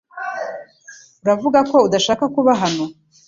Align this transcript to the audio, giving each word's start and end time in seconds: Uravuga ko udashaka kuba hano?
Uravuga 1.23 1.59
ko 1.69 1.77
udashaka 1.87 2.23
kuba 2.35 2.51
hano? 2.61 2.85